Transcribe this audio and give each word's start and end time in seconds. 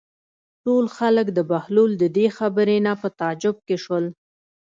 ټول 0.65 0.85
خلک 0.97 1.27
د 1.33 1.39
بهلول 1.51 1.91
د 1.97 2.03
دې 2.17 2.27
خبرو 2.37 2.77
نه 2.85 2.93
په 3.01 3.07
تعجب 3.19 3.55
کې 3.67 3.77
شول. 3.83 4.05